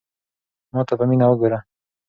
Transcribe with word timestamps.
ما 0.73 0.81
ته 0.87 0.93
په 0.99 1.03
مینه 1.09 1.25
وگوره. 1.29 1.59